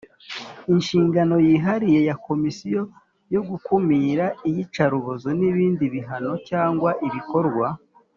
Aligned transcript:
Inshingano 0.73 1.35
yihariye 1.47 1.99
ya 2.09 2.15
Komisiyo 2.25 2.81
yo 3.33 3.41
gukumira 3.49 4.25
iyicarubozo 4.49 5.27
n 5.39 5.41
ibindi 5.49 5.83
bihano 5.93 6.31
cyangwa 6.49 6.89
ibikorwa 7.09 7.67